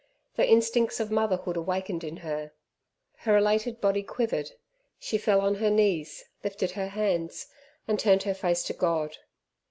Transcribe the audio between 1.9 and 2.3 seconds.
in